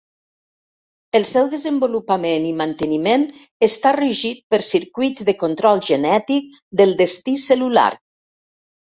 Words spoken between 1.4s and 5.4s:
desenvolupament i manteniment està regit per circuits de